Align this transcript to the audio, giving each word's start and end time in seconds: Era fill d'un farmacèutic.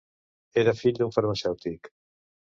Era 0.61 0.71
fill 0.79 0.95
d'un 0.99 1.13
farmacèutic. 1.17 1.91